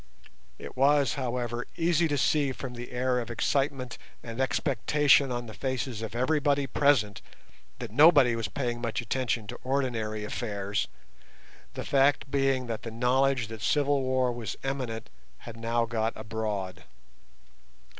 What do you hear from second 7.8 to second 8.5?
nobody was